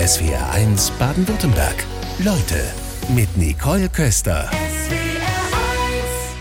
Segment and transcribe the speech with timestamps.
[0.00, 1.84] SWR1 Baden-Württemberg.
[2.20, 2.64] Leute
[3.14, 4.50] mit Nicole Köster.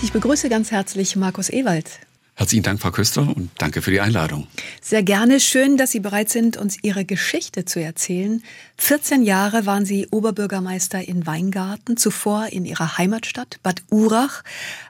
[0.01, 1.99] Ich begrüße ganz herzlich Markus Ewald.
[2.35, 4.47] Herzlichen Dank, Frau Köster, und danke für die Einladung.
[4.81, 5.41] Sehr gerne.
[5.41, 8.41] Schön, dass Sie bereit sind, uns Ihre Geschichte zu erzählen.
[8.77, 14.45] 14 Jahre waren Sie Oberbürgermeister in Weingarten, zuvor in Ihrer Heimatstadt Bad Urach.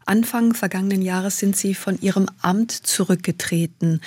[0.06, 4.02] Anfang vergangenen Jahres sind Sie von Ihrem Amt zurückgetreten.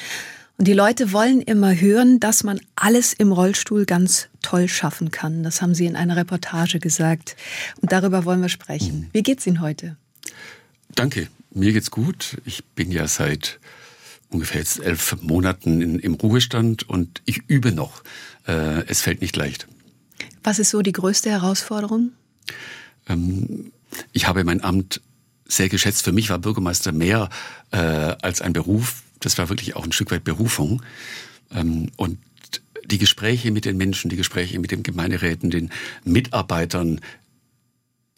[0.62, 5.42] Und die Leute wollen immer hören, dass man alles im Rollstuhl ganz toll schaffen kann.
[5.42, 7.34] Das haben Sie in einer Reportage gesagt.
[7.80, 9.00] Und darüber wollen wir sprechen.
[9.00, 9.06] Mhm.
[9.10, 9.96] Wie geht's Ihnen heute?
[10.94, 11.26] Danke.
[11.52, 12.40] Mir geht's gut.
[12.44, 13.58] Ich bin ja seit
[14.30, 18.04] ungefähr jetzt elf Monaten in, im Ruhestand und ich übe noch.
[18.46, 19.66] Äh, es fällt nicht leicht.
[20.44, 22.12] Was ist so die größte Herausforderung?
[23.08, 23.72] Ähm,
[24.12, 25.00] ich habe mein Amt
[25.44, 26.04] sehr geschätzt.
[26.04, 27.30] Für mich war Bürgermeister mehr
[27.72, 29.02] äh, als ein Beruf.
[29.22, 30.82] Das war wirklich auch ein Stück weit Berufung.
[31.50, 32.18] Ähm, und
[32.84, 35.70] die Gespräche mit den Menschen, die Gespräche mit den Gemeinderäten, den
[36.04, 37.00] Mitarbeitern,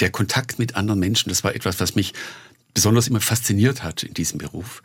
[0.00, 2.14] der Kontakt mit anderen Menschen, das war etwas, was mich
[2.72, 4.82] besonders immer fasziniert hat in diesem Beruf.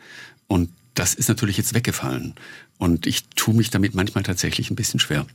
[0.47, 2.35] Und das ist natürlich jetzt weggefallen.
[2.77, 5.25] Und ich tue mich damit manchmal tatsächlich ein bisschen schwer.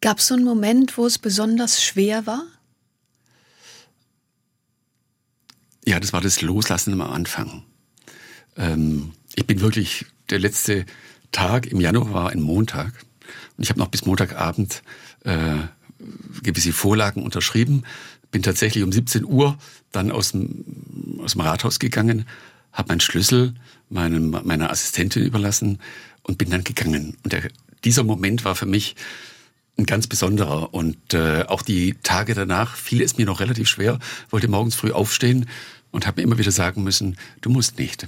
[0.00, 2.44] Gab es so einen Moment, wo es besonders schwer war?
[5.84, 7.64] Ja, das war das Loslassen am Anfang.
[8.56, 10.84] Ähm, ich bin wirklich, der letzte
[11.32, 12.92] Tag im Januar war ein Montag.
[13.56, 14.82] Und ich habe noch bis Montagabend
[15.24, 15.56] äh,
[16.42, 17.84] gewisse Vorlagen unterschrieben,
[18.30, 19.58] bin tatsächlich um 17 Uhr
[19.92, 22.26] dann aus dem, aus dem Rathaus gegangen,
[22.72, 23.54] habe meinen Schlüssel
[23.88, 25.78] meinem, meiner Assistentin überlassen
[26.22, 27.16] und bin dann gegangen.
[27.24, 27.50] Und der,
[27.82, 28.94] dieser Moment war für mich
[29.78, 30.74] ein ganz besonderer.
[30.74, 34.92] Und äh, auch die Tage danach fiel es mir noch relativ schwer, wollte morgens früh
[34.92, 35.48] aufstehen
[35.90, 38.06] und habe mir immer wieder sagen müssen, du musst nicht.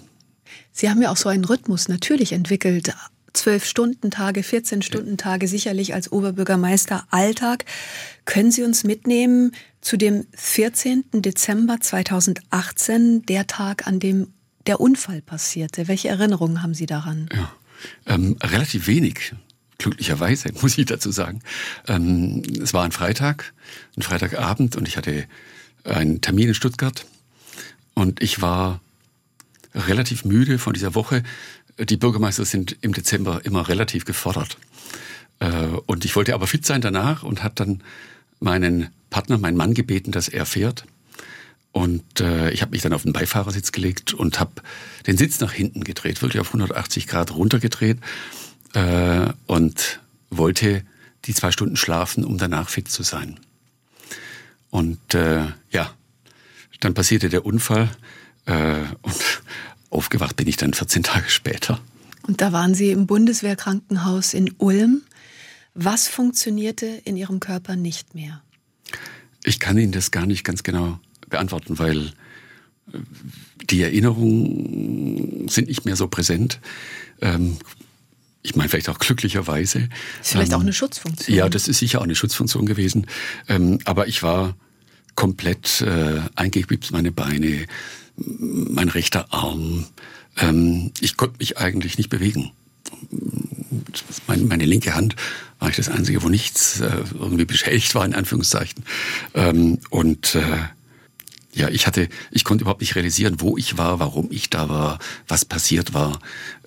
[0.72, 2.95] Sie haben ja auch so einen Rhythmus natürlich entwickelt,
[3.33, 7.64] zwölf Stunden Tage, 14 Stunden Tage sicherlich als Oberbürgermeister Alltag.
[8.25, 11.05] Können Sie uns mitnehmen zu dem 14.
[11.14, 14.33] Dezember 2018, der Tag, an dem
[14.67, 15.89] der Unfall passierte?
[15.89, 17.29] Welche Erinnerungen haben Sie daran?
[17.35, 17.52] Ja,
[18.07, 19.35] ähm, relativ wenig.
[19.79, 21.42] Glücklicherweise, muss ich dazu sagen.
[21.89, 23.52] Ähm, es war ein Freitag,
[23.96, 25.27] ein Freitagabend und ich hatte
[25.85, 27.07] einen Termin in Stuttgart
[27.95, 28.80] und ich war
[29.74, 31.22] relativ müde von dieser Woche,
[31.78, 34.58] die Bürgermeister sind im Dezember immer relativ gefordert.
[35.40, 37.82] Äh, und ich wollte aber fit sein danach und hat dann
[38.40, 40.84] meinen Partner, meinen Mann gebeten, dass er fährt.
[41.72, 44.52] Und äh, ich habe mich dann auf den Beifahrersitz gelegt und habe
[45.06, 47.98] den Sitz nach hinten gedreht, wirklich auf 180 Grad runtergedreht
[48.74, 50.84] äh, und wollte
[51.24, 53.40] die zwei Stunden schlafen, um danach fit zu sein.
[54.70, 55.94] Und äh, ja,
[56.80, 57.90] dann passierte der Unfall
[58.47, 59.42] und
[59.91, 61.80] Aufgewacht bin ich dann 14 Tage später.
[62.27, 65.03] Und da waren Sie im Bundeswehrkrankenhaus in Ulm.
[65.75, 68.42] Was funktionierte in Ihrem Körper nicht mehr?
[69.45, 70.98] Ich kann Ihnen das gar nicht ganz genau
[71.29, 72.07] beantworten, weil
[72.92, 72.98] äh,
[73.70, 76.61] die Erinnerungen sind nicht mehr so präsent.
[77.20, 77.57] Ähm,
[78.42, 79.89] ich meine, vielleicht auch glücklicherweise.
[80.19, 81.36] Das ist vielleicht auch ähm, eine Schutzfunktion.
[81.36, 83.07] Ja, das ist sicher auch eine Schutzfunktion gewesen.
[83.48, 84.57] Ähm, aber ich war
[85.14, 87.67] komplett äh, eingegipst, meine Beine,
[88.27, 89.86] mein rechter Arm.
[90.38, 92.50] Ähm, ich konnte mich eigentlich nicht bewegen.
[94.27, 95.16] Meine, meine, linke Hand
[95.58, 98.84] war ich das Einzige, wo nichts äh, irgendwie beschädigt war, in Anführungszeichen.
[99.34, 100.58] Ähm, und äh,
[101.55, 104.98] ja, ich hatte, ich konnte überhaupt nicht realisieren, wo ich war, warum ich da war,
[105.28, 106.18] was passiert war.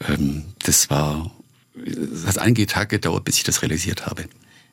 [0.08, 1.32] Ähm, das war,
[1.86, 4.26] es hat einige Tage gedauert, bis ich das realisiert habe.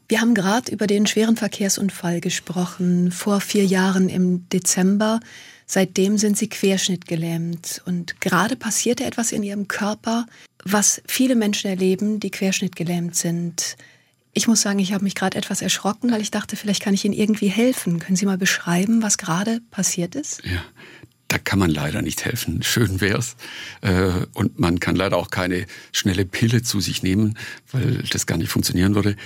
[0.09, 5.21] Wir haben gerade über den schweren Verkehrsunfall gesprochen, vor vier Jahren im Dezember.
[5.67, 7.83] Seitdem sind sie querschnittgelähmt.
[7.87, 10.27] Und gerade passierte etwas in ihrem Körper,
[10.65, 13.77] was viele Menschen erleben, die querschnittgelähmt sind.
[14.35, 17.05] Ich muss sagen, ich habe mich gerade etwas erschrocken, weil ich dachte, vielleicht kann ich
[17.05, 17.99] Ihnen irgendwie helfen.
[17.99, 20.43] Können Sie mal beschreiben, was gerade passiert ist?
[20.45, 20.63] Ja,
[21.29, 22.63] da kann man leider nicht helfen.
[22.63, 23.37] Schön wär's.
[23.81, 27.39] Äh, und man kann leider auch keine schnelle Pille zu sich nehmen,
[27.71, 29.17] weil das gar nicht funktionieren würde.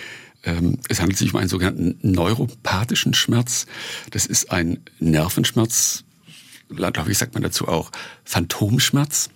[0.45, 3.67] Ähm, es handelt sich um einen sogenannten neuropathischen Schmerz.
[4.11, 6.05] Das ist ein Nervenschmerz,
[6.69, 7.91] ich, sagt man dazu auch
[8.25, 9.31] Phantomschmerz.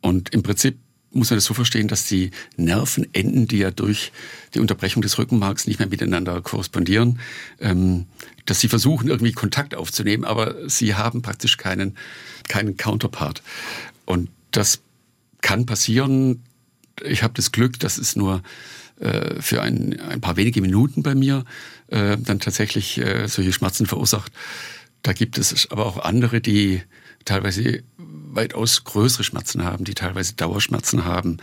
[0.00, 0.78] Und im Prinzip
[1.10, 4.12] muss man das so verstehen, dass die Nervenenden, die ja durch
[4.54, 7.18] die Unterbrechung des Rückenmarks nicht mehr miteinander korrespondieren,
[7.60, 8.06] ähm,
[8.46, 11.96] dass sie versuchen, irgendwie Kontakt aufzunehmen, aber sie haben praktisch keinen,
[12.48, 13.42] keinen Counterpart.
[14.04, 14.80] Und das
[15.40, 16.42] kann passieren.
[17.04, 18.42] Ich habe das Glück, dass es nur
[19.00, 21.44] äh, für ein, ein paar wenige Minuten bei mir
[21.88, 24.32] äh, dann tatsächlich äh, solche Schmerzen verursacht.
[25.02, 26.82] Da gibt es aber auch andere, die
[27.24, 31.38] teilweise weitaus größere Schmerzen haben, die teilweise Dauerschmerzen haben.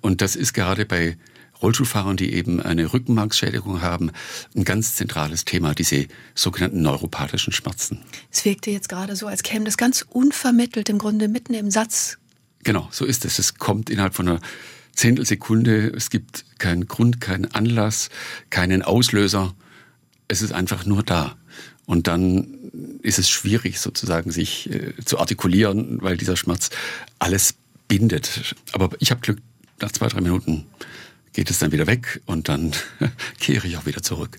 [0.00, 1.16] Und das ist gerade bei
[1.62, 4.10] Rollstuhlfahrern, die eben eine Rückenmarksschädigung haben,
[4.54, 8.00] ein ganz zentrales Thema, diese sogenannten neuropathischen Schmerzen.
[8.30, 12.18] Es wirkte jetzt gerade so, als käme das ganz unvermittelt im Grunde mitten im Satz.
[12.62, 13.38] Genau, so ist es.
[13.38, 14.40] Es kommt innerhalb von einer
[14.92, 15.92] Zehntelsekunde.
[15.94, 18.10] Es gibt keinen Grund, keinen Anlass,
[18.50, 19.54] keinen Auslöser.
[20.28, 21.36] Es ist einfach nur da.
[21.86, 22.46] Und dann
[23.02, 26.70] ist es schwierig, sozusagen sich äh, zu artikulieren, weil dieser Schmerz
[27.18, 27.54] alles
[27.88, 28.54] bindet.
[28.72, 29.38] Aber ich habe Glück,
[29.80, 30.66] nach zwei, drei Minuten
[31.32, 32.72] geht es dann wieder weg und dann
[33.40, 34.38] kehre ich auch wieder zurück.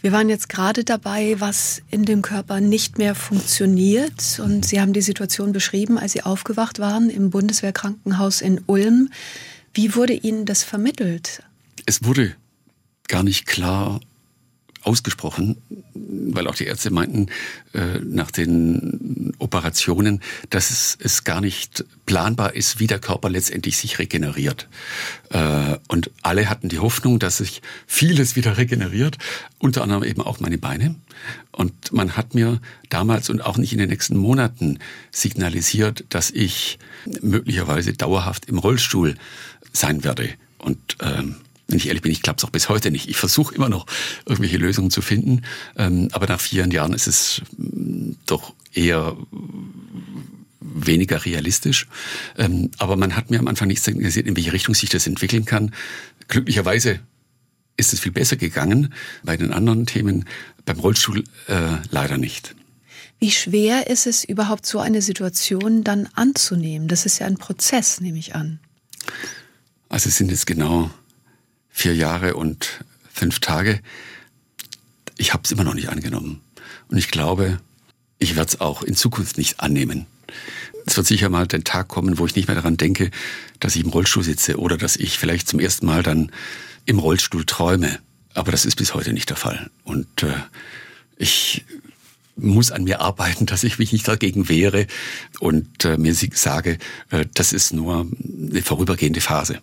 [0.00, 4.40] Wir waren jetzt gerade dabei, was in dem Körper nicht mehr funktioniert.
[4.42, 9.10] Und Sie haben die Situation beschrieben, als Sie aufgewacht waren im Bundeswehrkrankenhaus in Ulm.
[9.74, 11.42] Wie wurde Ihnen das vermittelt?
[11.84, 12.34] Es wurde
[13.08, 14.00] gar nicht klar
[14.86, 15.56] ausgesprochen,
[15.94, 17.26] weil auch die Ärzte meinten
[17.74, 23.76] äh, nach den Operationen, dass es, es gar nicht planbar ist, wie der Körper letztendlich
[23.76, 24.68] sich regeneriert.
[25.30, 29.18] Äh, und alle hatten die Hoffnung, dass sich vieles wieder regeneriert,
[29.58, 30.94] unter anderem eben auch meine Beine.
[31.50, 34.78] Und man hat mir damals und auch nicht in den nächsten Monaten
[35.10, 36.78] signalisiert, dass ich
[37.22, 39.16] möglicherweise dauerhaft im Rollstuhl
[39.72, 40.30] sein werde.
[40.58, 41.36] Und ähm,
[41.68, 43.08] wenn ich ehrlich bin, ich es auch bis heute nicht.
[43.08, 43.86] Ich versuche immer noch
[44.24, 45.42] irgendwelche Lösungen zu finden,
[45.76, 49.16] ähm, aber nach vier Jahren ist es mm, doch eher
[50.60, 51.86] weniger realistisch.
[52.36, 55.44] Ähm, aber man hat mir am Anfang nicht signalisiert, in welche Richtung sich das entwickeln
[55.44, 55.72] kann.
[56.28, 57.00] Glücklicherweise
[57.76, 58.92] ist es viel besser gegangen.
[59.22, 60.24] Bei den anderen Themen,
[60.64, 62.54] beim Rollstuhl äh, leider nicht.
[63.18, 66.86] Wie schwer ist es überhaupt, so eine Situation dann anzunehmen?
[66.86, 68.60] Das ist ja ein Prozess, nehme ich an.
[69.88, 70.90] Also es sind jetzt genau
[71.76, 72.82] vier Jahre und
[73.12, 73.80] fünf Tage.
[75.18, 76.40] Ich habe es immer noch nicht angenommen.
[76.88, 77.60] Und ich glaube,
[78.18, 80.06] ich werde es auch in Zukunft nicht annehmen.
[80.86, 83.10] Es wird sicher mal der Tag kommen, wo ich nicht mehr daran denke,
[83.60, 86.32] dass ich im Rollstuhl sitze oder dass ich vielleicht zum ersten Mal dann
[86.86, 87.98] im Rollstuhl träume.
[88.32, 89.70] Aber das ist bis heute nicht der Fall.
[89.84, 90.32] Und äh,
[91.18, 91.66] ich
[92.36, 94.86] muss an mir arbeiten, dass ich mich nicht dagegen wehre
[95.40, 96.78] und äh, mir sage,
[97.10, 98.06] äh, das ist nur
[98.50, 99.60] eine vorübergehende Phase.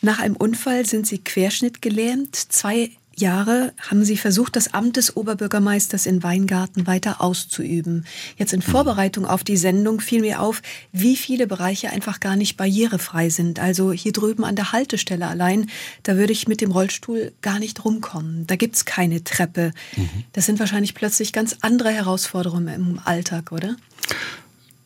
[0.00, 2.34] Nach einem Unfall sind Sie querschnittgelähmt.
[2.36, 8.06] Zwei Jahre haben Sie versucht, das Amt des Oberbürgermeisters in Weingarten weiter auszuüben.
[8.36, 8.62] Jetzt in.
[8.62, 10.62] Vorbereitung auf die Sendung fiel mir auf,
[10.92, 13.58] wie viele Bereiche einfach gar nicht barrierefrei sind.
[13.58, 15.68] Also hier drüben an der Haltestelle allein,
[16.04, 18.46] da würde ich mit dem Rollstuhl gar nicht rumkommen.
[18.46, 19.72] Da gibt's keine Treppe.
[19.96, 20.24] Mhm.
[20.32, 23.76] Das sind wahrscheinlich plötzlich ganz andere Herausforderungen im Alltag, oder?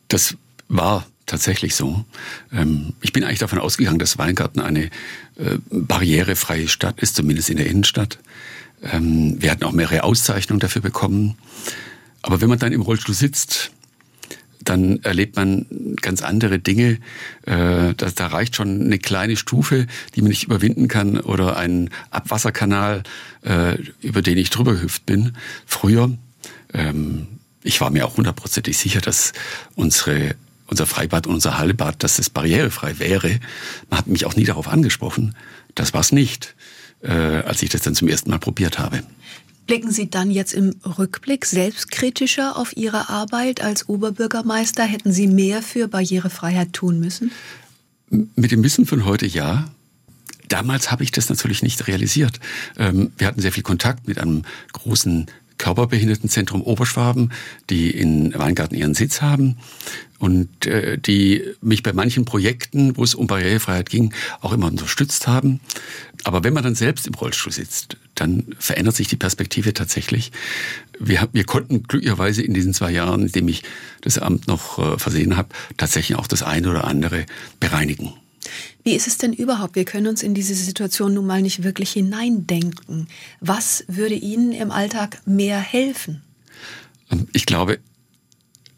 [0.07, 0.35] Das
[0.67, 2.03] war tatsächlich so.
[2.51, 7.57] Ähm, ich bin eigentlich davon ausgegangen, dass Weingarten eine äh, barrierefreie Stadt ist, zumindest in
[7.57, 8.17] der Innenstadt.
[8.81, 11.37] Ähm, wir hatten auch mehrere Auszeichnungen dafür bekommen.
[12.23, 13.71] Aber wenn man dann im Rollstuhl sitzt,
[14.63, 15.65] dann erlebt man
[16.01, 16.99] ganz andere Dinge.
[17.45, 21.89] Äh, da, da reicht schon eine kleine Stufe, die man nicht überwinden kann, oder ein
[22.09, 23.03] Abwasserkanal,
[23.43, 25.37] äh, über den ich drüber gehüpft bin.
[25.65, 26.17] Früher,
[26.73, 27.27] ähm,
[27.63, 29.33] ich war mir auch hundertprozentig sicher, dass
[29.75, 30.35] unsere
[30.67, 33.39] unser Freibad und unser Hallebad, dass es barrierefrei wäre.
[33.89, 35.35] Man hat mich auch nie darauf angesprochen.
[35.75, 36.55] Das war es nicht,
[37.01, 39.03] äh, als ich das dann zum ersten Mal probiert habe.
[39.65, 44.83] Blicken Sie dann jetzt im Rückblick selbstkritischer auf Ihre Arbeit als Oberbürgermeister?
[44.83, 47.31] Hätten Sie mehr für Barrierefreiheit tun müssen?
[48.09, 49.69] Mit dem Wissen von heute ja.
[50.47, 52.39] Damals habe ich das natürlich nicht realisiert.
[52.77, 55.27] Ähm, wir hatten sehr viel Kontakt mit einem großen
[55.57, 57.31] Körperbehindertenzentrum Oberschwaben,
[57.69, 59.57] die in Weingarten ihren Sitz haben
[60.19, 65.27] und äh, die mich bei manchen Projekten, wo es um Barrierefreiheit ging, auch immer unterstützt
[65.27, 65.59] haben.
[66.23, 70.31] Aber wenn man dann selbst im Rollstuhl sitzt, dann verändert sich die Perspektive tatsächlich.
[70.99, 73.63] Wir, wir konnten glücklicherweise in diesen zwei Jahren, in dem ich
[74.01, 77.25] das Amt noch äh, versehen habe, tatsächlich auch das eine oder andere
[77.59, 78.13] bereinigen.
[78.83, 79.75] Wie ist es denn überhaupt?
[79.75, 83.07] Wir können uns in diese Situation nun mal nicht wirklich hineindenken.
[83.41, 86.21] Was würde Ihnen im Alltag mehr helfen?
[87.11, 87.79] Ähm, ich glaube,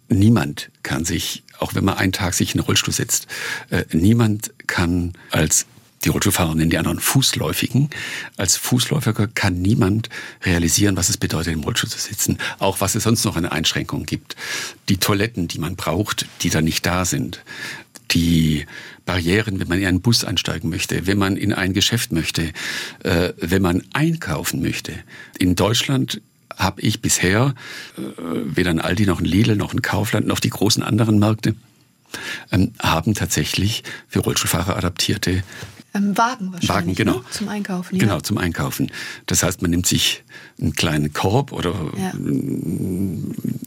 [0.10, 3.28] niemand kann sich, auch wenn man einen Tag sich in den Rollstuhl setzt,
[3.70, 5.66] äh, niemand kann als
[6.06, 7.89] die Rollstuhlfahrer nennen die anderen Fußläufigen.
[8.38, 10.10] Als Fußläufiger kann niemand
[10.44, 12.38] realisieren, was es bedeutet, im Rollstuhl zu sitzen.
[12.58, 14.38] Auch was es sonst noch eine Einschränkung gibt.
[14.88, 17.42] Die Toiletten, die man braucht, die da nicht da sind
[18.12, 18.66] die
[19.06, 22.54] Barrieren, wenn man in einen Bus einsteigen möchte, wenn man in ein Geschäft möchte,
[23.04, 24.94] äh, wenn man einkaufen möchte.
[25.38, 26.22] In Deutschland
[26.60, 27.56] habe ich bisher
[27.98, 31.56] äh, weder ein Aldi noch ein Lidl noch ein Kaufland noch die großen anderen Märkte
[32.51, 35.44] ähm, haben tatsächlich für Rollstuhlfahrer adaptierte
[35.94, 36.70] ähm, Wagen wahrscheinlich.
[36.70, 37.18] Wagen, genau.
[37.18, 37.24] Ne?
[37.32, 37.96] Zum Einkaufen.
[37.96, 38.01] Ja.
[38.01, 38.92] Genau, zum Einkaufen.
[39.25, 40.24] Das heißt, man nimmt sich
[40.62, 42.12] einen kleinen Korb oder ja.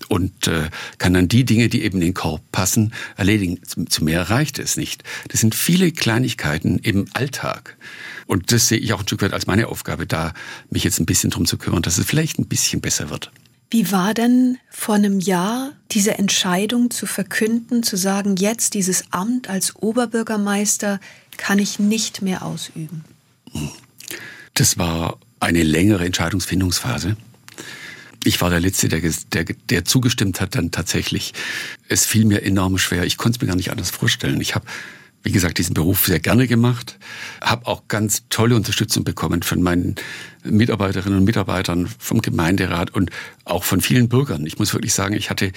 [0.08, 3.60] und äh, kann dann die Dinge, die eben in den Korb passen, erledigen.
[3.64, 5.02] Zu, zu mehr reicht es nicht.
[5.28, 7.76] Das sind viele Kleinigkeiten im Alltag.
[8.26, 10.32] Und das sehe ich auch ein Stück weit als meine Aufgabe, da
[10.70, 13.30] mich jetzt ein bisschen drum zu kümmern, dass es vielleicht ein bisschen besser wird.
[13.70, 19.48] Wie war denn vor einem Jahr diese Entscheidung zu verkünden, zu sagen, jetzt dieses Amt
[19.48, 21.00] als Oberbürgermeister
[21.38, 23.02] kann ich nicht mehr ausüben?
[24.52, 27.16] Das war eine längere Entscheidungsfindungsphase.
[28.24, 29.00] Ich war der Letzte, der,
[29.32, 31.32] der, der zugestimmt hat dann tatsächlich.
[31.88, 33.04] Es fiel mir enorm schwer.
[33.04, 34.40] Ich konnte es mir gar nicht anders vorstellen.
[34.42, 34.66] Ich habe
[35.22, 36.98] wie gesagt, diesen Beruf sehr gerne gemacht,
[37.40, 39.96] habe auch ganz tolle Unterstützung bekommen von meinen
[40.44, 43.10] Mitarbeiterinnen und Mitarbeitern, vom Gemeinderat und
[43.44, 44.46] auch von vielen Bürgern.
[44.46, 45.52] Ich muss wirklich sagen, ich hatte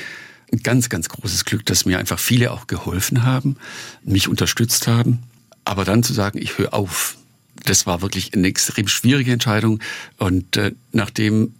[0.51, 3.57] ein ganz, ganz großes Glück, dass mir einfach viele auch geholfen haben,
[4.03, 5.23] mich unterstützt haben.
[5.63, 7.17] Aber dann zu sagen, ich höre auf,
[7.63, 9.79] das war wirklich eine extrem schwierige Entscheidung.
[10.17, 11.53] Und äh, nachdem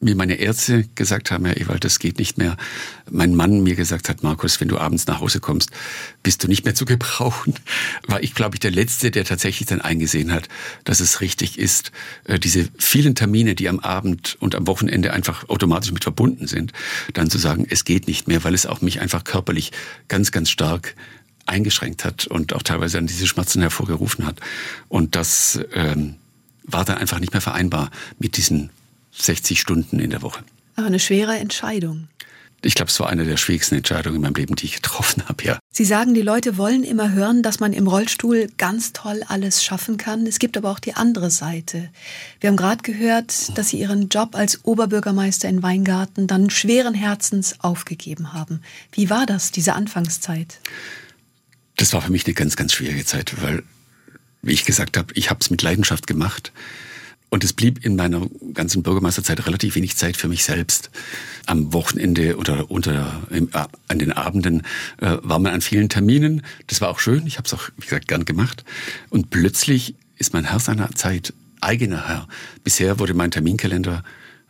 [0.00, 2.56] mir meine Ärzte gesagt haben, Herr Ewald, das geht nicht mehr.
[3.10, 5.70] Mein Mann mir gesagt hat, Markus, wenn du abends nach Hause kommst,
[6.22, 7.54] bist du nicht mehr zu gebrauchen.
[8.06, 10.48] War ich, glaube ich, der Letzte, der tatsächlich dann eingesehen hat,
[10.84, 11.90] dass es richtig ist,
[12.24, 16.72] äh, diese vielen Termine, die am Abend und am Wochenende einfach automatisch mit verbunden sind,
[17.14, 19.72] dann zu sagen, es geht nicht mehr, weil es auch mich einfach körperlich
[20.06, 20.94] ganz, ganz stark
[21.46, 24.38] eingeschränkt hat und auch teilweise dann diese Schmerzen hervorgerufen hat.
[24.88, 26.16] Und das ähm,
[26.62, 28.70] war dann einfach nicht mehr vereinbar mit diesen
[29.12, 30.42] 60 Stunden in der Woche.
[30.76, 32.08] Aber eine schwere Entscheidung.
[32.62, 35.44] Ich glaube, es war eine der schwierigsten Entscheidungen in meinem Leben, die ich getroffen habe,
[35.44, 35.58] ja.
[35.70, 39.96] Sie sagen, die Leute wollen immer hören, dass man im Rollstuhl ganz toll alles schaffen
[39.96, 40.26] kann.
[40.26, 41.88] Es gibt aber auch die andere Seite.
[42.40, 47.60] Wir haben gerade gehört, dass Sie Ihren Job als Oberbürgermeister in Weingarten dann schweren Herzens
[47.60, 48.60] aufgegeben haben.
[48.90, 50.58] Wie war das, diese Anfangszeit?
[51.76, 53.62] Das war für mich eine ganz, ganz schwierige Zeit, weil,
[54.42, 56.50] wie ich gesagt habe, ich habe es mit Leidenschaft gemacht.
[57.30, 60.90] Und es blieb in meiner ganzen Bürgermeisterzeit relativ wenig Zeit für mich selbst.
[61.46, 64.62] Am Wochenende oder unter im, äh, an den Abenden
[64.98, 66.42] äh, war man an vielen Terminen.
[66.68, 67.26] Das war auch schön.
[67.26, 68.64] Ich habe es auch, wie gesagt, gern gemacht.
[69.10, 72.28] Und plötzlich ist mein Herr seiner Zeit eigener Herr.
[72.64, 74.04] Bisher wurde mein Terminkalender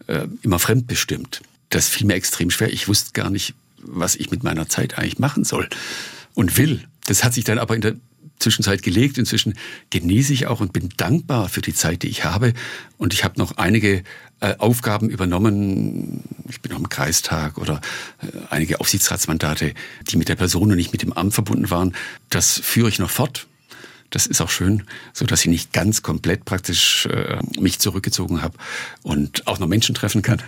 [0.06, 1.42] äh, immer fremdbestimmt.
[1.70, 2.72] Das fiel mir extrem schwer.
[2.72, 5.68] Ich wusste gar nicht, was ich mit meiner Zeit eigentlich machen soll
[6.34, 6.84] und will.
[7.06, 7.96] Das hat sich dann aber in der
[8.38, 9.18] Zwischenzeit gelegt.
[9.18, 9.54] Inzwischen
[9.90, 12.54] genieße ich auch und bin dankbar für die Zeit, die ich habe.
[12.96, 14.02] Und ich habe noch einige
[14.40, 16.22] äh, Aufgaben übernommen.
[16.48, 17.80] Ich bin noch im Kreistag oder
[18.22, 19.74] äh, einige Aufsichtsratsmandate,
[20.08, 21.94] die mit der Person und nicht mit dem Amt verbunden waren.
[22.30, 23.46] Das führe ich noch fort.
[24.10, 28.56] Das ist auch schön, so dass ich nicht ganz komplett praktisch äh, mich zurückgezogen habe
[29.02, 30.42] und auch noch Menschen treffen kann.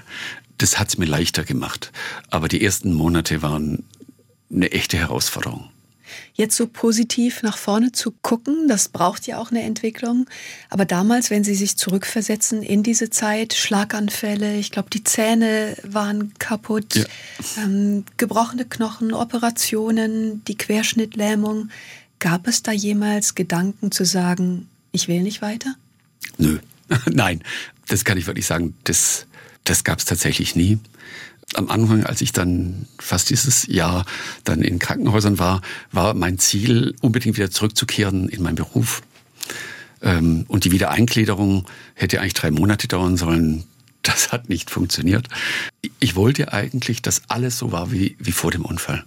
[0.56, 1.92] Das hat es mir leichter gemacht.
[2.30, 3.84] Aber die ersten Monate waren
[4.50, 5.68] eine echte Herausforderung
[6.34, 8.68] jetzt so positiv nach vorne zu gucken.
[8.68, 10.26] Das braucht ja auch eine Entwicklung.
[10.68, 16.32] Aber damals, wenn Sie sich zurückversetzen in diese Zeit, Schlaganfälle, ich glaube, die Zähne waren
[16.38, 17.04] kaputt, ja.
[17.58, 21.70] ähm, gebrochene Knochen, Operationen, die Querschnittlähmung.
[22.18, 25.74] Gab es da jemals Gedanken zu sagen, ich will nicht weiter?
[26.38, 26.58] Nö,
[27.06, 27.42] nein,
[27.88, 28.74] das kann ich wirklich sagen.
[28.84, 29.26] Das,
[29.64, 30.78] das gab es tatsächlich nie
[31.54, 34.06] am Anfang, als ich dann fast dieses Jahr
[34.44, 39.02] dann in Krankenhäusern war, war mein Ziel, unbedingt wieder zurückzukehren in meinen Beruf.
[40.02, 43.64] Ähm, und die Wiedereingliederung hätte eigentlich drei Monate dauern sollen.
[44.02, 45.28] Das hat nicht funktioniert.
[45.98, 49.04] Ich wollte eigentlich, dass alles so war wie, wie vor dem Unfall.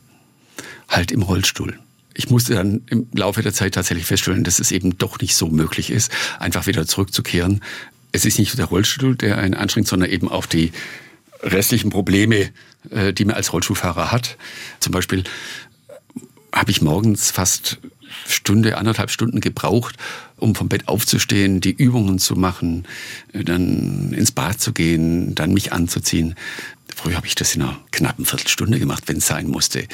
[0.88, 1.80] Halt im Rollstuhl.
[2.14, 5.48] Ich musste dann im Laufe der Zeit tatsächlich feststellen, dass es eben doch nicht so
[5.48, 7.62] möglich ist, einfach wieder zurückzukehren.
[8.12, 10.72] Es ist nicht der Rollstuhl, der einen anstrengt, sondern eben auch die,
[11.44, 12.52] restlichen Probleme,
[12.90, 14.38] äh, die man als Rollstuhlfahrer hat.
[14.80, 16.22] Zum Beispiel äh,
[16.54, 17.80] habe ich morgens fast
[18.28, 19.98] Stunde, anderthalb Stunden gebraucht,
[20.38, 22.86] um vom Bett aufzustehen, die Übungen zu machen,
[23.34, 26.36] äh, dann ins Bad zu gehen, dann mich anzuziehen.
[26.96, 29.88] Früher habe ich das in einer knappen Viertelstunde gemacht, wenn es sein musste.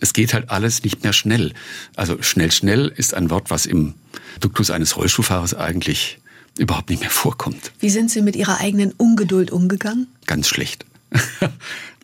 [0.00, 1.52] Es geht halt alles nicht mehr schnell.
[1.94, 3.94] Also schnell, schnell ist ein Wort, was im
[4.40, 6.18] Duktus eines Rollstuhlfahrers eigentlich
[6.58, 7.72] überhaupt nicht mehr vorkommt.
[7.78, 10.06] Wie sind Sie mit Ihrer eigenen Ungeduld umgegangen?
[10.26, 10.86] Ganz schlecht.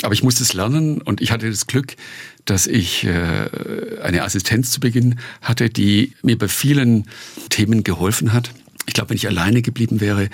[0.03, 1.97] Aber ich musste es lernen und ich hatte das Glück,
[2.45, 7.07] dass ich äh, eine Assistenz zu Beginn hatte, die mir bei vielen
[7.51, 8.53] Themen geholfen hat.
[8.89, 10.31] Ich glaube, wenn ich alleine geblieben wäre,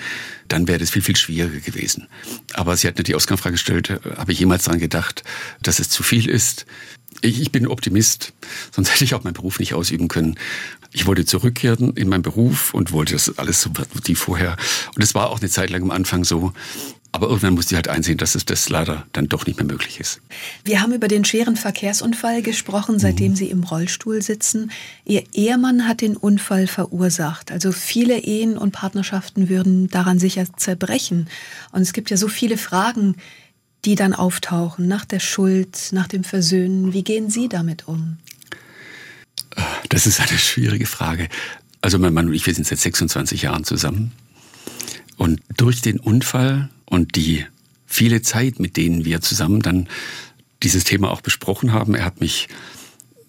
[0.47, 2.07] dann wäre das viel, viel schwieriger gewesen.
[2.53, 5.25] Aber sie hat mir die Ausgangsfrage gestellt, äh, habe ich jemals daran gedacht,
[5.61, 6.65] dass es zu viel ist?
[7.19, 8.31] Ich, ich bin Optimist,
[8.71, 10.39] sonst hätte ich auch meinen Beruf nicht ausüben können.
[10.93, 13.71] Ich wollte zurückkehren in meinen Beruf und wollte, dass alles so
[14.05, 14.55] wie vorher.
[14.95, 16.53] Und es war auch eine Zeit lang am Anfang so.
[17.15, 20.01] Aber irgendwann musste ich halt einsehen, dass es das leider dann doch nicht mehr möglich
[20.01, 20.19] ist.
[20.65, 23.35] Wir haben über den schweren Verkehrsunfall gesprochen, seitdem mhm.
[23.37, 24.69] Sie im Rollstuhl sitzen.
[25.05, 27.53] Ihr Ehemann hat den Unfall verursacht.
[27.53, 31.29] Also viele Ehen und Partnerschaften würden daran sicher zerbrechen.
[31.71, 33.15] Und es gibt ja so viele Fragen,
[33.85, 36.91] die dann auftauchen nach der Schuld, nach dem Versöhnen.
[36.91, 38.17] Wie gehen Sie damit um?
[39.87, 41.29] Das ist eine schwierige Frage.
[41.79, 44.11] Also mein Mann und ich, wir sind seit 26 Jahren zusammen.
[45.17, 47.45] Und durch den Unfall und die
[47.85, 49.87] viele Zeit, mit denen wir zusammen dann
[50.63, 52.47] dieses Thema auch besprochen haben, er hat mich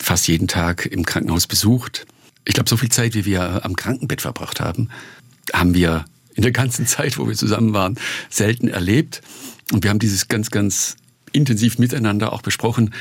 [0.01, 2.07] fast jeden Tag im Krankenhaus besucht.
[2.45, 4.89] Ich glaube, so viel Zeit, wie wir am Krankenbett verbracht haben,
[5.53, 7.97] haben wir in der ganzen Zeit, wo wir zusammen waren,
[8.31, 9.23] selten erlebt.
[9.73, 10.97] Und wir haben dieses ganz, ganz
[11.33, 12.95] intensiv miteinander auch besprochen.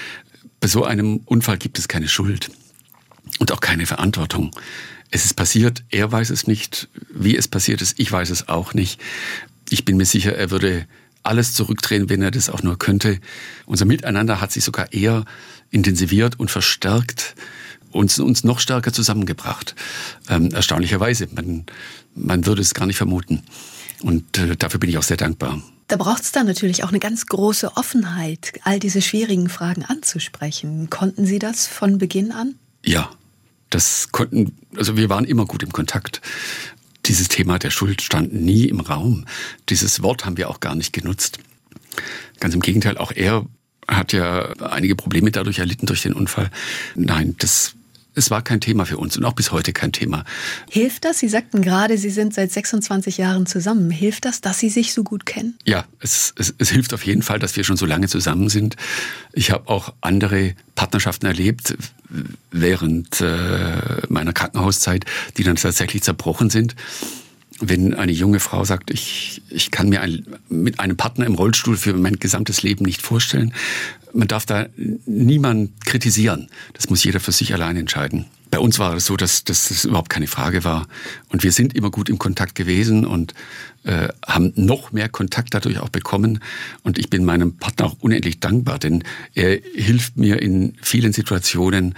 [0.59, 2.49] Bei so einem Unfall gibt es keine Schuld
[3.39, 4.51] und auch keine Verantwortung.
[5.15, 8.73] Es ist passiert, er weiß es nicht, wie es passiert ist, ich weiß es auch
[8.73, 8.99] nicht.
[9.69, 10.87] Ich bin mir sicher, er würde
[11.23, 13.21] alles zurückdrehen, wenn er das auch nur könnte.
[13.65, 15.23] Unser Miteinander hat sich sogar eher
[15.71, 17.35] intensiviert und verstärkt,
[17.91, 19.73] uns, uns noch stärker zusammengebracht.
[20.27, 21.65] Ähm, erstaunlicherweise, man,
[22.13, 23.41] man würde es gar nicht vermuten.
[24.01, 25.61] Und äh, dafür bin ich auch sehr dankbar.
[25.87, 30.89] Da braucht es dann natürlich auch eine ganz große Offenheit, all diese schwierigen Fragen anzusprechen.
[30.89, 32.55] Konnten Sie das von Beginn an?
[32.83, 33.11] Ja,
[33.75, 36.21] das konnten, also wir waren immer gut im Kontakt.
[37.07, 39.25] Dieses Thema der Schuld stand nie im Raum.
[39.67, 41.39] Dieses Wort haben wir auch gar nicht genutzt.
[42.39, 43.45] Ganz im Gegenteil, auch er
[43.85, 46.49] hat ja einige Probleme dadurch erlitten durch den Unfall.
[46.95, 47.75] Nein, das
[48.17, 50.23] es war kein Thema für uns und auch bis heute kein Thema.
[50.69, 51.19] Hilft das?
[51.19, 53.91] Sie sagten gerade, Sie sind seit 26 Jahren zusammen.
[53.91, 55.57] Hilft das, dass Sie sich so gut kennen?
[55.65, 58.77] Ja, es, es, es hilft auf jeden Fall, dass wir schon so lange zusammen sind.
[59.33, 61.75] Ich habe auch andere Partnerschaften erlebt
[62.51, 65.05] während äh, meiner Krankenhauszeit,
[65.37, 66.75] die dann tatsächlich zerbrochen sind
[67.61, 71.77] wenn eine junge Frau sagt, ich, ich kann mir ein, mit einem Partner im Rollstuhl
[71.77, 73.53] für mein gesamtes Leben nicht vorstellen,
[74.13, 74.67] man darf da
[75.05, 76.49] niemand kritisieren.
[76.73, 78.25] Das muss jeder für sich allein entscheiden.
[78.51, 80.87] Bei uns war es so, dass, dass das überhaupt keine Frage war.
[81.29, 83.33] Und wir sind immer gut im Kontakt gewesen und
[83.83, 86.39] äh, haben noch mehr Kontakt dadurch auch bekommen.
[86.83, 91.95] Und ich bin meinem Partner auch unendlich dankbar, denn er hilft mir in vielen Situationen.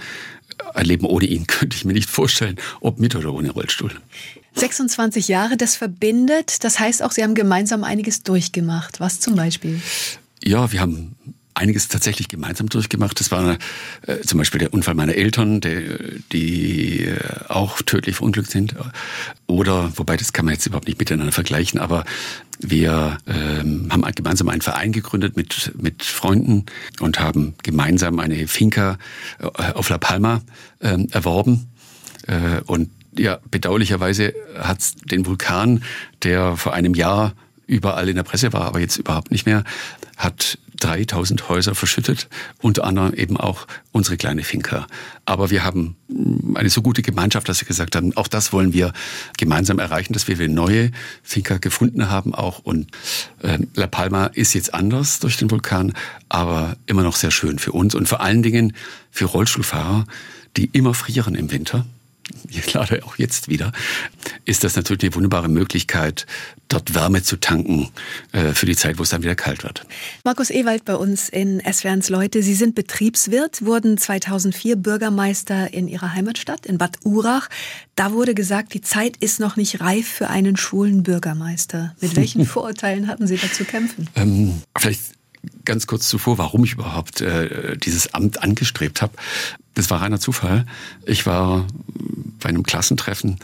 [0.74, 3.92] Ein Leben ohne ihn könnte ich mir nicht vorstellen, ob mit oder ohne Rollstuhl.
[4.58, 6.64] 26 Jahre, das verbindet.
[6.64, 9.00] Das heißt auch, Sie haben gemeinsam einiges durchgemacht.
[9.00, 9.80] Was zum Beispiel?
[10.42, 11.16] Ja, wir haben
[11.58, 13.18] einiges tatsächlich gemeinsam durchgemacht.
[13.20, 13.58] Das war
[14.06, 15.80] äh, zum Beispiel der Unfall meiner Eltern, der,
[16.32, 17.18] die äh,
[17.48, 18.74] auch tödlich verunglückt sind.
[19.46, 22.04] Oder, wobei das kann man jetzt überhaupt nicht miteinander vergleichen, aber
[22.60, 26.66] wir ähm, haben gemeinsam einen Verein gegründet mit, mit Freunden
[27.00, 28.98] und haben gemeinsam eine Finca
[29.40, 30.42] äh, auf La Palma
[30.80, 31.68] ähm, erworben.
[32.26, 35.82] Äh, und ja, bedauerlicherweise hat den Vulkan,
[36.22, 37.34] der vor einem Jahr
[37.66, 39.62] überall in der Presse war, aber jetzt überhaupt nicht mehr,
[40.16, 42.28] hat 3000 Häuser verschüttet,
[42.60, 44.86] unter anderem eben auch unsere kleine Finca.
[45.24, 45.96] Aber wir haben
[46.54, 48.92] eine so gute Gemeinschaft, dass wir gesagt haben, auch das wollen wir
[49.36, 50.90] gemeinsam erreichen, dass wir neue
[51.22, 52.60] Finca gefunden haben auch.
[52.60, 52.90] Und
[53.42, 55.94] äh, La Palma ist jetzt anders durch den Vulkan,
[56.28, 58.74] aber immer noch sehr schön für uns und vor allen Dingen
[59.10, 60.04] für Rollstuhlfahrer,
[60.56, 61.84] die immer frieren im Winter
[62.66, 63.72] gerade auch jetzt wieder,
[64.44, 66.26] ist das natürlich eine wunderbare Möglichkeit,
[66.68, 67.88] dort Wärme zu tanken
[68.32, 69.86] äh, für die Zeit, wo es dann wieder kalt wird.
[70.24, 72.42] Markus Ewald bei uns in SWRs Leute.
[72.42, 77.48] Sie sind Betriebswirt, wurden 2004 Bürgermeister in Ihrer Heimatstadt, in Bad Urach.
[77.96, 81.94] Da wurde gesagt, die Zeit ist noch nicht reif für einen schwulen Bürgermeister.
[82.00, 84.08] Mit welchen Vorurteilen hatten Sie da zu kämpfen?
[84.14, 85.00] Ähm, vielleicht
[85.64, 89.12] ganz kurz zuvor, warum ich überhaupt äh, dieses Amt angestrebt habe.
[89.74, 90.66] Das war reiner Zufall.
[91.06, 91.66] Ich war
[92.40, 93.38] bei einem Klassentreffen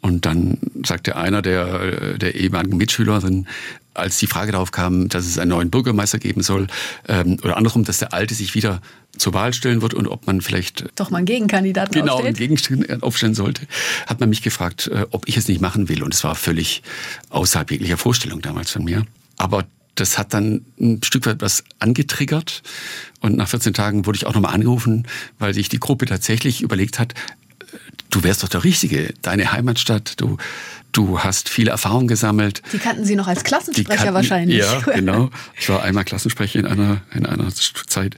[0.00, 3.46] und dann sagte einer der, der ehemaligen Mitschülerin,
[3.92, 6.68] als die Frage darauf kam, dass es einen neuen Bürgermeister geben soll,
[7.08, 8.80] ähm, oder andersrum, dass der Alte sich wieder
[9.18, 12.36] zur Wahl stellen wird und ob man vielleicht doch mal einen Gegenkandidaten genau, aufstellt.
[12.36, 13.66] einen Gegenkandidaten aufstellen sollte,
[14.06, 16.02] hat man mich gefragt, äh, ob ich es nicht machen will.
[16.02, 16.82] Und es war völlig
[17.30, 19.04] außerhalb jeglicher Vorstellung damals von mir.
[19.36, 19.64] Aber
[19.96, 22.62] das hat dann ein Stück weit was angetriggert.
[23.20, 25.06] Und nach 14 Tagen wurde ich auch nochmal angerufen,
[25.38, 27.14] weil sich die Gruppe tatsächlich überlegt hat,
[28.10, 30.36] du wärst doch der Richtige, deine Heimatstadt, du,
[30.92, 32.62] du hast viele Erfahrungen gesammelt.
[32.72, 34.58] Die kannten Sie noch als Klassensprecher kannten, wahrscheinlich.
[34.58, 35.30] Ja, genau.
[35.58, 38.16] Ich war einmal Klassensprecher in einer, in einer Zeit.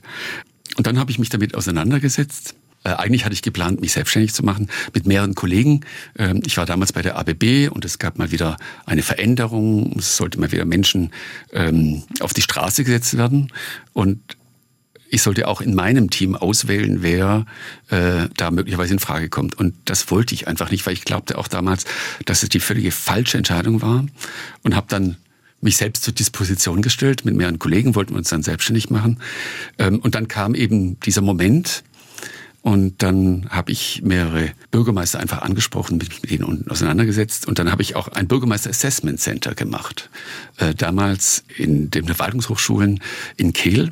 [0.77, 4.43] Und dann habe ich mich damit auseinandergesetzt äh, eigentlich hatte ich geplant, mich selbstständig zu
[4.43, 5.81] machen mit mehreren Kollegen.
[6.17, 9.95] Ähm, ich war damals bei der ABB und es gab mal wieder eine Veränderung.
[9.97, 11.11] Es sollte mal wieder Menschen
[11.53, 13.51] ähm, auf die Straße gesetzt werden.
[13.93, 14.19] Und
[15.13, 17.45] ich sollte auch in meinem Team auswählen, wer
[17.89, 19.53] äh, da möglicherweise in Frage kommt.
[19.53, 21.85] Und das wollte ich einfach nicht, weil ich glaubte auch damals,
[22.25, 24.05] dass es die völlige falsche Entscheidung war.
[24.63, 25.17] Und habe dann
[25.61, 27.25] mich selbst zur Disposition gestellt.
[27.25, 29.19] Mit mehreren Kollegen wollten wir uns dann selbstständig machen.
[29.77, 31.83] Ähm, und dann kam eben dieser Moment,
[32.63, 37.45] und dann habe ich mehrere Bürgermeister einfach angesprochen, mich mit ihnen unten auseinandergesetzt.
[37.45, 40.09] Und dann habe ich auch ein Bürgermeister Assessment Center gemacht.
[40.57, 43.01] Äh, damals in den Verwaltungshochschulen
[43.35, 43.91] in Kehl,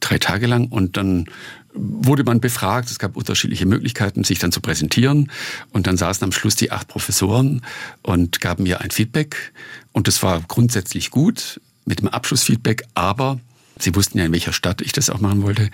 [0.00, 0.68] drei Tage lang.
[0.68, 1.26] Und dann
[1.74, 2.90] wurde man befragt.
[2.90, 5.30] Es gab unterschiedliche Möglichkeiten, sich dann zu präsentieren.
[5.72, 7.62] Und dann saßen am Schluss die acht Professoren
[8.02, 9.52] und gaben mir ein Feedback.
[9.92, 13.40] Und das war grundsätzlich gut mit dem Abschlussfeedback, aber
[13.78, 15.70] Sie wussten ja, in welcher Stadt ich das auch machen wollte.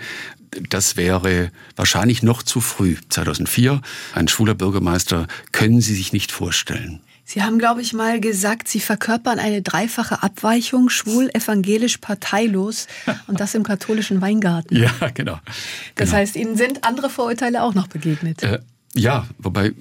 [0.69, 2.97] Das wäre wahrscheinlich noch zu früh.
[3.09, 3.81] 2004,
[4.13, 7.01] ein schwuler Bürgermeister, können Sie sich nicht vorstellen.
[7.31, 12.87] Sie haben, glaube ich, mal gesagt, Sie verkörpern eine dreifache Abweichung, schwul, evangelisch, parteilos
[13.27, 14.75] und das im katholischen Weingarten.
[14.75, 15.39] Ja, genau.
[15.95, 16.19] Das genau.
[16.19, 18.43] heißt, Ihnen sind andere Vorurteile auch noch begegnet.
[18.43, 18.59] Äh,
[18.95, 19.71] ja, wobei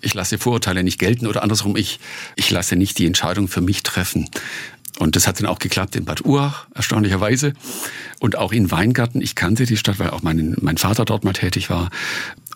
[0.00, 1.98] ich lasse Vorurteile nicht gelten oder andersrum, ich,
[2.36, 4.30] ich lasse nicht die Entscheidung für mich treffen.
[4.98, 7.52] Und das hat dann auch geklappt in Bad Urach, erstaunlicherweise.
[8.18, 9.22] Und auch in Weingarten.
[9.22, 11.90] Ich kannte die Stadt, weil auch mein, mein Vater dort mal tätig war.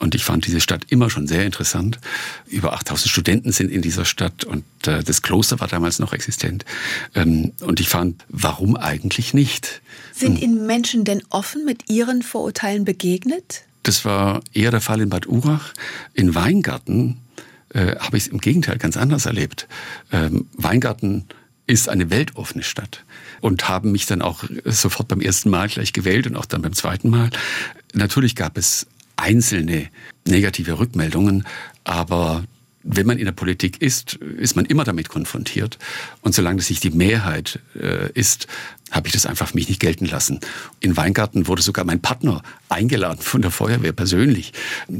[0.01, 2.01] Und ich fand diese Stadt immer schon sehr interessant.
[2.49, 6.65] Über 8000 Studenten sind in dieser Stadt und äh, das Kloster war damals noch existent.
[7.15, 9.81] Ähm, und ich fand, warum eigentlich nicht?
[10.13, 13.63] Sind Ihnen Menschen denn offen mit Ihren Vorurteilen begegnet?
[13.85, 15.73] Das war eher der Fall in Bad Urach.
[16.15, 17.19] In Weingarten
[17.69, 19.69] äh, habe ich es im Gegenteil ganz anders erlebt.
[20.11, 21.27] Ähm, Weingarten
[21.67, 23.05] ist eine weltoffene Stadt
[23.41, 26.73] und haben mich dann auch sofort beim ersten Mal gleich gewählt und auch dann beim
[26.73, 27.31] zweiten Mal.
[27.95, 29.89] Natürlich gab es einzelne
[30.27, 31.47] negative Rückmeldungen,
[31.85, 32.45] aber
[32.85, 35.79] wenn man in der Politik ist, ist man immer damit konfrontiert.
[36.21, 38.49] Und solange das nicht die Mehrheit äh, ist,
[38.91, 40.41] habe ich das einfach für mich nicht gelten lassen.
[40.81, 44.53] In Weingarten wurde sogar mein Partner eingeladen von der Feuerwehr persönlich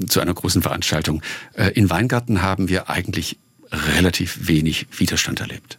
[0.07, 1.23] zu einer großen Veranstaltung.
[1.55, 3.39] Äh, in Weingarten haben wir eigentlich
[3.73, 5.79] relativ wenig Widerstand erlebt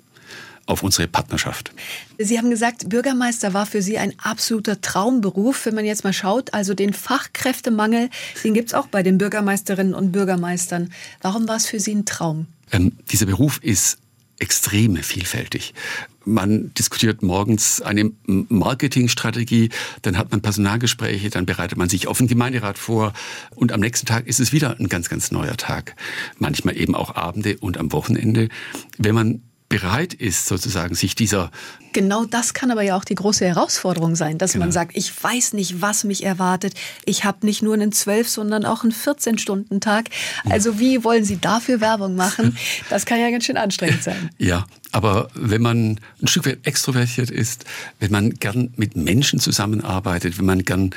[0.66, 1.72] auf unsere Partnerschaft.
[2.18, 5.66] Sie haben gesagt, Bürgermeister war für Sie ein absoluter Traumberuf.
[5.66, 8.10] Wenn man jetzt mal schaut, also den Fachkräftemangel,
[8.44, 10.94] den gibt es auch bei den Bürgermeisterinnen und Bürgermeistern.
[11.22, 12.48] Warum war es für Sie ein Traum?
[12.72, 13.98] Ähm, dieser Beruf ist
[14.40, 15.74] extrem vielfältig.
[16.26, 19.70] Man diskutiert morgens eine Marketingstrategie,
[20.02, 23.14] dann hat man Personalgespräche, dann bereitet man sich auf den Gemeinderat vor
[23.52, 25.96] und am nächsten Tag ist es wieder ein ganz, ganz neuer Tag.
[26.40, 28.50] Manchmal eben auch Abende und am Wochenende.
[28.98, 29.42] Wenn man
[29.74, 31.50] bereit ist, sozusagen sich dieser.
[31.94, 34.66] Genau das kann aber ja auch die große Herausforderung sein, dass genau.
[34.66, 36.76] man sagt, ich weiß nicht, was mich erwartet.
[37.06, 40.10] Ich habe nicht nur einen 12, sondern auch einen 14-Stunden-Tag.
[40.48, 42.56] Also wie wollen Sie dafür Werbung machen?
[42.90, 44.30] Das kann ja ganz schön anstrengend sein.
[44.38, 47.66] Ja, aber wenn man ein Stück weit extrovertiert ist,
[48.00, 50.92] wenn man gern mit Menschen zusammenarbeitet, wenn man gern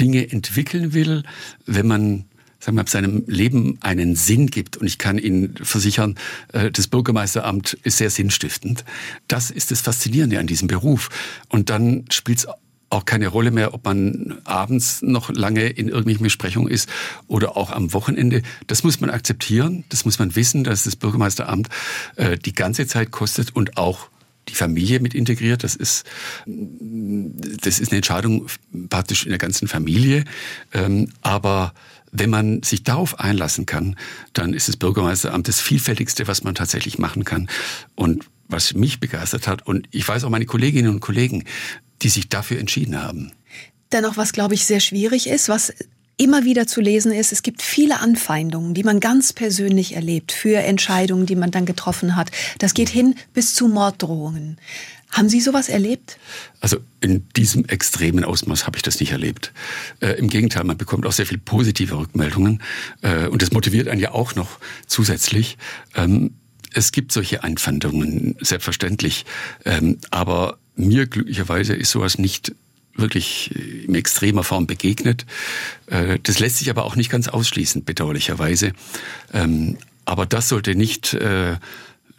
[0.00, 1.24] Dinge entwickeln will,
[1.66, 2.24] wenn man
[2.64, 4.78] sagen wir, seinem Leben einen Sinn gibt.
[4.78, 6.16] Und ich kann Ihnen versichern,
[6.52, 8.84] äh, das Bürgermeisteramt ist sehr sinnstiftend.
[9.28, 11.10] Das ist das Faszinierende an diesem Beruf.
[11.48, 12.48] Und dann spielt es
[12.88, 16.88] auch keine Rolle mehr, ob man abends noch lange in irgendwelchen Besprechungen ist
[17.26, 18.42] oder auch am Wochenende.
[18.66, 21.68] Das muss man akzeptieren, das muss man wissen, dass das Bürgermeisteramt
[22.16, 24.08] äh, die ganze Zeit kostet und auch
[24.48, 25.64] die Familie mit integriert.
[25.64, 26.04] Das ist,
[26.46, 28.46] das ist eine Entscheidung
[28.88, 30.24] praktisch in der ganzen Familie.
[30.72, 31.74] Ähm, aber
[32.14, 33.96] wenn man sich darauf einlassen kann,
[34.32, 37.48] dann ist das Bürgermeisteramt das vielfältigste, was man tatsächlich machen kann.
[37.96, 41.44] Und was mich begeistert hat, und ich weiß auch meine Kolleginnen und Kollegen,
[42.02, 43.32] die sich dafür entschieden haben.
[43.90, 45.72] Dennoch, was glaube ich sehr schwierig ist, was
[46.16, 50.58] immer wieder zu lesen ist, es gibt viele Anfeindungen, die man ganz persönlich erlebt für
[50.58, 52.30] Entscheidungen, die man dann getroffen hat.
[52.58, 54.58] Das geht hin bis zu Morddrohungen.
[55.10, 56.18] Haben Sie sowas erlebt?
[56.60, 59.52] Also in diesem extremen Ausmaß habe ich das nicht erlebt.
[60.00, 62.62] Äh, Im Gegenteil, man bekommt auch sehr viel positive Rückmeldungen
[63.02, 65.56] äh, und das motiviert einen ja auch noch zusätzlich.
[65.94, 66.34] Ähm,
[66.72, 69.24] es gibt solche Einfandungen, selbstverständlich.
[69.64, 72.52] Ähm, aber mir glücklicherweise ist sowas nicht
[72.96, 73.54] wirklich
[73.86, 75.26] in extremer Form begegnet.
[75.86, 78.72] Äh, das lässt sich aber auch nicht ganz ausschließen, bedauerlicherweise.
[79.32, 81.56] Ähm, aber das sollte nicht äh,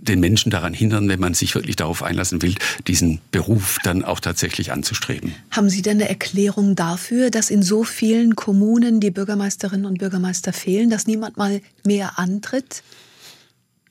[0.08, 2.56] den Menschen daran hindern, wenn man sich wirklich darauf einlassen will,
[2.88, 5.34] diesen Beruf dann auch tatsächlich anzustreben.
[5.52, 10.54] Haben Sie denn eine Erklärung dafür, dass in so vielen Kommunen die Bürgermeisterinnen und Bürgermeister
[10.54, 12.84] fehlen, dass niemand mal mehr antritt?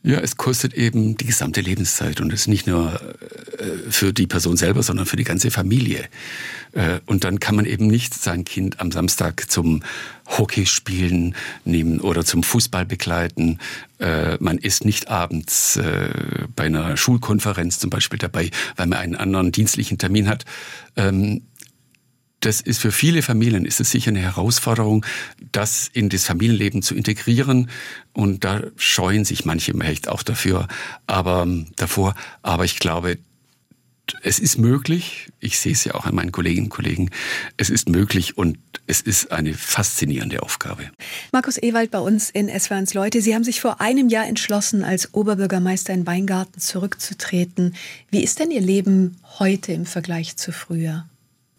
[0.06, 3.00] Ja, es kostet eben die gesamte Lebenszeit und es ist nicht nur
[3.58, 6.04] äh, für die Person selber, sondern für die ganze Familie.
[6.74, 9.82] Äh, und dann kann man eben nicht sein Kind am Samstag zum
[10.26, 11.34] Hockeyspielen
[11.64, 13.58] nehmen oder zum Fußball begleiten.
[13.98, 15.78] Äh, man ist nicht abends
[16.56, 20.44] bei einer Schulkonferenz zum Beispiel dabei, weil man einen anderen dienstlichen Termin hat.
[20.96, 21.42] Ähm,
[22.44, 25.06] das ist für viele Familien ist es sicher eine Herausforderung,
[25.52, 27.70] das in das Familienleben zu integrieren.
[28.12, 30.68] Und da scheuen sich manche echt auch dafür,
[31.06, 32.14] aber ähm, davor.
[32.42, 33.18] Aber ich glaube,
[34.22, 35.32] es ist möglich.
[35.40, 37.10] Ich sehe es ja auch an meinen Kolleginnen und Kollegen.
[37.56, 40.90] Es ist möglich und es ist eine faszinierende Aufgabe.
[41.32, 43.22] Markus Ewald bei uns in SW1 Leute.
[43.22, 47.74] Sie haben sich vor einem Jahr entschlossen, als Oberbürgermeister in Weingarten zurückzutreten.
[48.10, 51.06] Wie ist denn Ihr Leben heute im Vergleich zu früher?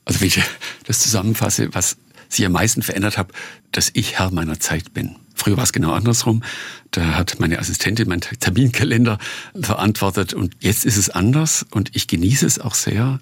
[0.05, 0.39] Also wenn ich
[0.85, 1.97] das zusammenfasse, was
[2.29, 3.33] sich am meisten verändert habe,
[3.71, 5.15] dass ich Herr meiner Zeit bin.
[5.45, 6.41] Früher war es genau andersrum.
[6.89, 9.19] Da hat meine Assistentin meinen Terminkalender
[9.61, 13.19] verantwortet und jetzt ist es anders und ich genieße es auch sehr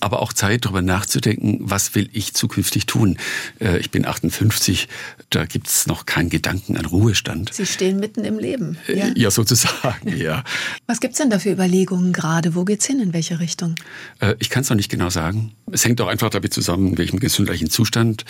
[0.00, 3.16] aber auch Zeit, darüber nachzudenken, was will ich zukünftig tun.
[3.60, 4.88] Äh, ich bin 58,
[5.30, 7.54] da gibt es noch keinen Gedanken an Ruhestand.
[7.54, 8.76] Sie stehen mitten im Leben.
[8.88, 10.44] Äh, ja, ja sozusagen, ja.
[10.86, 12.54] Was gibt es denn da für Überlegungen gerade?
[12.54, 13.00] Wo geht's hin?
[13.00, 13.76] In welche Richtung?
[14.20, 15.52] Äh, ich kann es noch nicht genau sagen.
[15.72, 18.26] Es hängt auch einfach damit zusammen, in welchem gesundheitlichen Zustand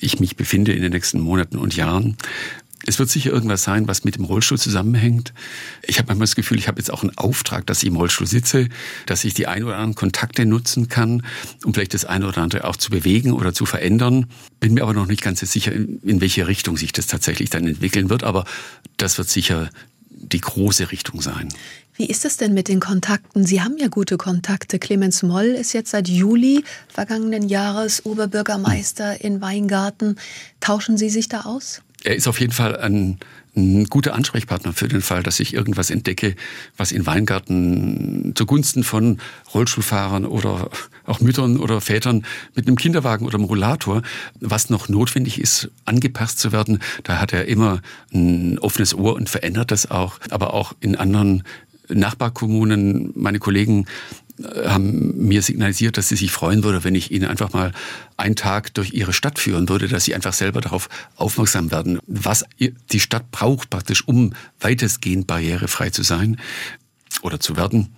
[0.00, 2.16] ich mich befinde in den nächsten Monaten und Jahren.
[2.86, 5.34] Es wird sicher irgendwas sein, was mit dem Rollstuhl zusammenhängt.
[5.82, 8.26] Ich habe manchmal das Gefühl, ich habe jetzt auch einen Auftrag, dass ich im Rollstuhl
[8.26, 8.68] sitze,
[9.04, 11.22] dass ich die ein oder anderen Kontakte nutzen kann,
[11.64, 14.26] um vielleicht das eine oder andere auch zu bewegen oder zu verändern.
[14.60, 18.08] Bin mir aber noch nicht ganz sicher, in welche Richtung sich das tatsächlich dann entwickeln
[18.08, 18.24] wird.
[18.24, 18.46] Aber
[18.96, 19.68] das wird sicher
[20.08, 21.48] die große Richtung sein.
[22.00, 23.44] Wie ist es denn mit den Kontakten?
[23.44, 24.78] Sie haben ja gute Kontakte.
[24.78, 30.16] Clemens Moll ist jetzt seit Juli vergangenen Jahres Oberbürgermeister in Weingarten.
[30.60, 31.82] Tauschen Sie sich da aus?
[32.04, 33.18] er ist auf jeden Fall ein,
[33.54, 36.34] ein, guter Ansprechpartner für den Fall, dass ich irgendwas entdecke,
[36.76, 39.18] was in Weingarten zugunsten von
[39.52, 40.70] Rollstuhlfahrern oder
[41.04, 44.02] auch Müttern oder Vätern mit einem Kinderwagen oder einem Rollator,
[44.40, 46.78] was noch notwendig ist, angepasst zu werden.
[47.02, 47.82] Da hat er immer
[48.14, 50.20] ein offenes Ohr und verändert das auch.
[50.30, 51.42] Aber auch in anderen
[51.92, 53.86] Nachbarkommunen, meine Kollegen
[54.64, 57.72] haben mir signalisiert, dass sie sich freuen würde, wenn ich ihnen einfach mal
[58.16, 62.44] einen Tag durch ihre Stadt führen würde, dass sie einfach selber darauf aufmerksam werden, was
[62.58, 66.38] die Stadt braucht praktisch, um weitestgehend barrierefrei zu sein
[67.22, 67.88] oder zu werden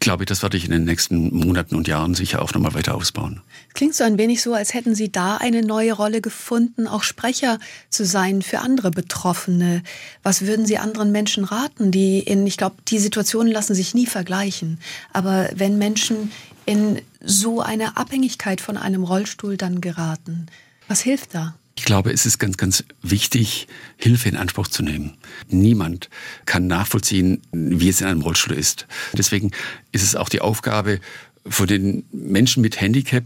[0.00, 2.94] glaube ich, das werde ich in den nächsten Monaten und Jahren sicher auch nochmal weiter
[2.94, 3.40] ausbauen.
[3.74, 7.58] Klingt so ein wenig so, als hätten Sie da eine neue Rolle gefunden, auch Sprecher
[7.90, 9.82] zu sein für andere Betroffene.
[10.22, 14.06] Was würden Sie anderen Menschen raten, die in, ich glaube, die Situationen lassen sich nie
[14.06, 14.78] vergleichen.
[15.12, 16.32] Aber wenn Menschen
[16.64, 20.46] in so eine Abhängigkeit von einem Rollstuhl dann geraten,
[20.86, 21.54] was hilft da?
[21.78, 25.16] Ich glaube, es ist ganz, ganz wichtig, Hilfe in Anspruch zu nehmen.
[25.46, 26.10] Niemand
[26.44, 28.88] kann nachvollziehen, wie es in einem Rollstuhl ist.
[29.12, 29.52] Deswegen
[29.92, 30.98] ist es auch die Aufgabe
[31.46, 33.24] von den Menschen mit Handicap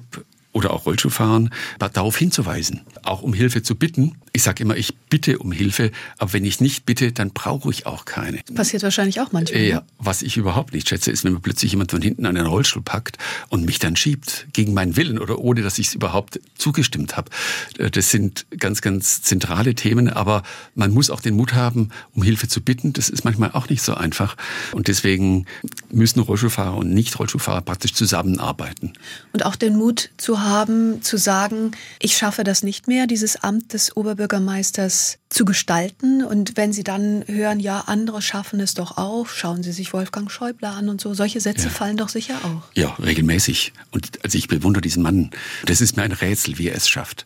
[0.52, 4.16] oder auch Rollstuhlfahrern darauf hinzuweisen, auch um Hilfe zu bitten.
[4.34, 7.86] Ich sage immer, ich bitte um Hilfe, aber wenn ich nicht bitte, dann brauche ich
[7.86, 8.38] auch keine.
[8.54, 9.62] Passiert wahrscheinlich auch manchmal.
[9.62, 9.84] Ja, ne?
[9.98, 12.82] was ich überhaupt nicht schätze, ist, wenn mir plötzlich jemand von hinten an den Rollstuhl
[12.82, 17.16] packt und mich dann schiebt, gegen meinen Willen oder ohne, dass ich es überhaupt zugestimmt
[17.16, 17.30] habe.
[17.78, 20.42] Äh, das sind ganz, ganz zentrale Themen, aber
[20.74, 22.92] man muss auch den Mut haben, um Hilfe zu bitten.
[22.92, 24.36] Das ist manchmal auch nicht so einfach.
[24.72, 25.46] Und deswegen
[25.90, 28.92] müssen Rollstuhlfahrer und Nicht-Rollstuhlfahrer praktisch zusammenarbeiten.
[29.32, 30.10] Und auch den Mut
[30.42, 36.24] zu haben, zu sagen, ich schaffe das nicht mehr, dieses Amt des Oberbürgermeisters zu gestalten.
[36.24, 40.30] Und wenn Sie dann hören, ja, andere schaffen es doch auch, schauen Sie sich Wolfgang
[40.30, 41.14] Schäuble an und so.
[41.14, 41.70] Solche Sätze ja.
[41.70, 42.62] fallen doch sicher auch.
[42.74, 43.72] Ja, regelmäßig.
[43.92, 45.30] Und also ich bewundere diesen Mann.
[45.64, 47.24] Das ist mir ein Rätsel, wie er es schafft.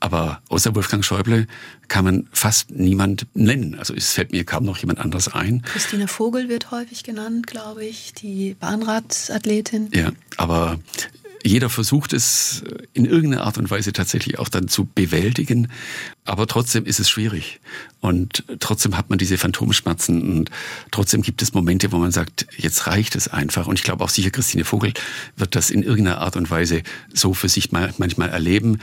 [0.00, 1.46] Aber außer Wolfgang Schäuble
[1.88, 3.76] kann man fast niemand nennen.
[3.78, 5.62] Also es fällt mir kaum noch jemand anderes ein.
[5.62, 9.88] Christine Vogel wird häufig genannt, glaube ich, die Bahnradathletin.
[9.94, 10.78] Ja, aber
[11.44, 15.68] jeder versucht es in irgendeiner Art und Weise tatsächlich auch dann zu bewältigen,
[16.24, 17.60] aber trotzdem ist es schwierig
[18.00, 20.50] und trotzdem hat man diese Phantomschmerzen und
[20.90, 24.08] trotzdem gibt es Momente, wo man sagt, jetzt reicht es einfach und ich glaube auch
[24.08, 24.92] sicher Christine Vogel
[25.36, 28.78] wird das in irgendeiner Art und Weise so für sich manchmal erleben,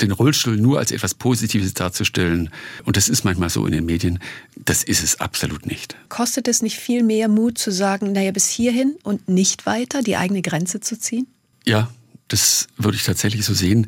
[0.00, 2.50] den Rollstuhl nur als etwas Positives darzustellen
[2.84, 4.18] und das ist manchmal so in den Medien,
[4.56, 5.96] das ist es absolut nicht.
[6.08, 10.16] Kostet es nicht viel mehr Mut zu sagen, naja, bis hierhin und nicht weiter, die
[10.16, 11.26] eigene Grenze zu ziehen?
[11.64, 11.90] Ja,
[12.28, 13.86] das würde ich tatsächlich so sehen.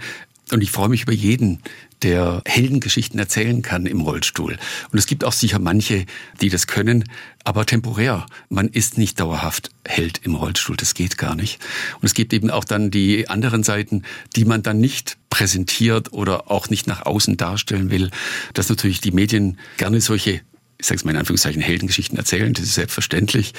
[0.53, 1.63] Und ich freue mich über jeden,
[2.03, 4.59] der Heldengeschichten erzählen kann im Rollstuhl.
[4.91, 6.07] Und es gibt auch sicher manche,
[6.41, 7.05] die das können,
[7.45, 8.27] aber temporär.
[8.49, 11.61] Man ist nicht dauerhaft Held im Rollstuhl, das geht gar nicht.
[12.01, 14.03] Und es gibt eben auch dann die anderen Seiten,
[14.35, 18.11] die man dann nicht präsentiert oder auch nicht nach außen darstellen will,
[18.55, 20.41] dass natürlich die Medien gerne solche
[20.79, 23.53] ich sage es mal in Anführungszeichen, Heldengeschichten erzählen, das ist selbstverständlich.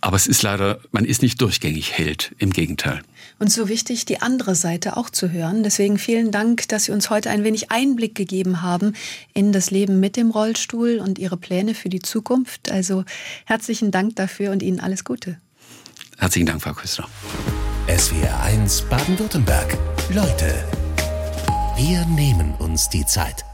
[0.00, 3.00] Aber es ist leider, man ist nicht durchgängig Held, im Gegenteil.
[3.44, 5.64] Und so wichtig, die andere Seite auch zu hören.
[5.64, 8.94] Deswegen vielen Dank, dass Sie uns heute ein wenig Einblick gegeben haben
[9.34, 12.72] in das Leben mit dem Rollstuhl und Ihre Pläne für die Zukunft.
[12.72, 13.04] Also
[13.44, 15.36] herzlichen Dank dafür und Ihnen alles Gute.
[16.16, 17.06] Herzlichen Dank, Frau Küster.
[17.86, 19.76] SWR 1 Baden-Württemberg.
[20.08, 20.64] Leute,
[21.76, 23.44] wir nehmen uns die Zeit.